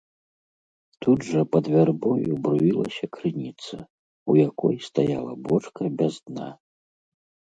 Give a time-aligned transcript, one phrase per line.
[1.05, 3.77] Тут жа пад вярбою бруілася крыніца,
[4.33, 6.49] у якой стаяла бочка без дна.